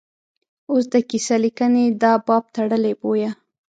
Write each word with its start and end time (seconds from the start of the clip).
اوس 0.71 0.83
د 0.93 0.95
کیسه 1.09 1.35
لیکنې 1.43 1.85
دا 2.01 2.11
باب 2.25 2.43
تړلی 2.55 2.93
بویه. 3.01 3.31